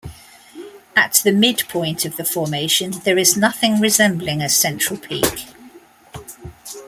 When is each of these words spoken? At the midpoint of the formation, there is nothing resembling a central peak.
At 0.95 1.21
the 1.23 1.31
midpoint 1.31 2.05
of 2.05 2.15
the 2.17 2.25
formation, 2.25 2.89
there 3.03 3.19
is 3.19 3.37
nothing 3.37 3.79
resembling 3.79 4.41
a 4.41 4.49
central 4.49 4.97
peak. 4.99 5.45